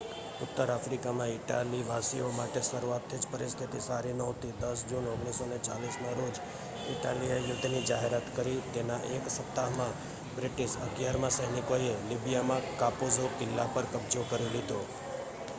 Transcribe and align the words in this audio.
ઉત્તર 0.39 0.69
આફ્રિકામાં 0.71 1.31
ઈટાલીવાસીઓ 1.31 2.29
માટે 2.31 2.63
શરૂઆતથી 2.63 3.19
જ 3.19 3.29
પરિસ્થિતિ 3.33 3.81
સારી 3.81 4.13
નહોતી 4.15 4.53
10 4.61 4.87
જૂન 4.87 5.09
1940ના 5.11 6.15
રોજ 6.15 6.41
ઇટાલીએ 6.87 7.37
યુદ્ધની 7.41 7.83
જાહેરાત 7.85 8.33
કરી 8.35 8.57
તેના 8.71 8.99
એક 9.11 9.31
સપ્તાહમાં 9.31 9.95
બ્રિટિશ 10.33 10.79
11મા 10.87 11.33
સૈનિકોએ 11.37 11.93
લીબિયામાં 12.07 12.69
કાપુઝો 12.77 13.31
કિલ્લા 13.37 13.71
પર 13.73 13.93
કબજો 13.93 14.29
કરી 14.29 14.51
લીધો 14.51 14.83